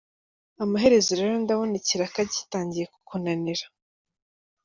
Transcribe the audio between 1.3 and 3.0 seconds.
ndabona ikiraka gitangiye